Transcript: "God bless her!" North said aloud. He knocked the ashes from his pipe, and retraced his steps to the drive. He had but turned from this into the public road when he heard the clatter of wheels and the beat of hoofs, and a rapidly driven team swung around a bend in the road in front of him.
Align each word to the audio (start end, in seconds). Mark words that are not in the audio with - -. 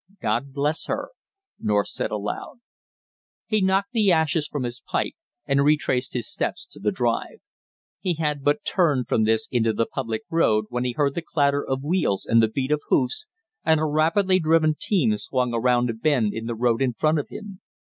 "God 0.19 0.51
bless 0.51 0.87
her!" 0.87 1.11
North 1.59 1.89
said 1.89 2.09
aloud. 2.09 2.59
He 3.45 3.61
knocked 3.61 3.91
the 3.91 4.11
ashes 4.11 4.47
from 4.47 4.63
his 4.63 4.79
pipe, 4.83 5.13
and 5.45 5.63
retraced 5.63 6.13
his 6.13 6.27
steps 6.27 6.65
to 6.71 6.79
the 6.79 6.89
drive. 6.91 7.39
He 7.99 8.15
had 8.15 8.43
but 8.43 8.65
turned 8.65 9.07
from 9.07 9.25
this 9.25 9.47
into 9.51 9.73
the 9.73 9.85
public 9.85 10.23
road 10.31 10.65
when 10.69 10.85
he 10.85 10.93
heard 10.93 11.13
the 11.13 11.21
clatter 11.21 11.63
of 11.63 11.83
wheels 11.83 12.25
and 12.25 12.41
the 12.41 12.47
beat 12.47 12.71
of 12.71 12.81
hoofs, 12.87 13.27
and 13.63 13.79
a 13.79 13.85
rapidly 13.85 14.39
driven 14.39 14.73
team 14.73 15.15
swung 15.17 15.53
around 15.53 15.87
a 15.87 15.93
bend 15.93 16.33
in 16.33 16.47
the 16.47 16.55
road 16.55 16.81
in 16.81 16.93
front 16.93 17.19
of 17.19 17.29
him. 17.29 17.61